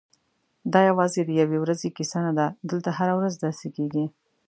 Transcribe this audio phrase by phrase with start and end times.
[0.73, 4.05] دا یوازې د یوې ورځې کیسه نه ده، دلته هره ورځ داسې کېږي.